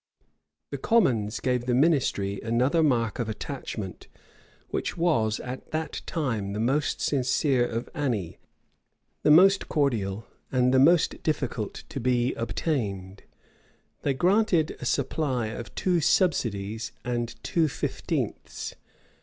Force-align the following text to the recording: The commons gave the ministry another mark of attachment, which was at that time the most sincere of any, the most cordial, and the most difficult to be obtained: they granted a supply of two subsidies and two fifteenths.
The 0.71 0.79
commons 0.79 1.39
gave 1.39 1.67
the 1.67 1.75
ministry 1.75 2.41
another 2.41 2.81
mark 2.81 3.19
of 3.19 3.29
attachment, 3.29 4.07
which 4.69 4.97
was 4.97 5.39
at 5.41 5.69
that 5.69 6.01
time 6.07 6.53
the 6.53 6.59
most 6.59 6.99
sincere 7.01 7.67
of 7.67 7.87
any, 7.93 8.39
the 9.21 9.29
most 9.29 9.69
cordial, 9.69 10.25
and 10.51 10.73
the 10.73 10.79
most 10.79 11.21
difficult 11.21 11.83
to 11.89 11.99
be 11.99 12.33
obtained: 12.33 13.21
they 14.01 14.15
granted 14.15 14.75
a 14.81 14.85
supply 14.87 15.49
of 15.49 15.75
two 15.75 15.99
subsidies 16.01 16.91
and 17.05 17.35
two 17.43 17.67
fifteenths. 17.67 18.73